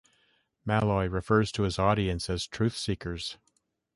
Malloy 0.65 1.05
refers 1.05 1.51
to 1.51 1.61
his 1.61 1.77
audience 1.77 2.27
as 2.27 2.47
"Truthseekers". 2.47 3.37